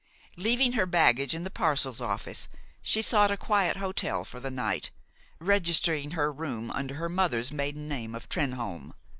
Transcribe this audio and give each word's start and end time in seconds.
Leaving 0.35 0.71
her 0.71 0.87
baggage 0.87 1.35
in 1.35 1.43
the 1.43 1.51
parcels 1.51 2.01
office, 2.01 2.47
she 2.81 3.03
sought 3.03 3.29
a 3.29 3.37
quiet 3.37 3.77
hotel 3.77 4.25
for 4.25 4.39
the 4.39 4.49
night, 4.49 4.89
registering 5.37 6.09
her 6.13 6.31
room 6.31 6.71
under 6.71 6.95
her 6.95 7.07
mother's 7.07 7.51
maiden 7.51 7.87
name 7.87 8.15
of 8.15 8.27
Trenholme. 8.27 8.95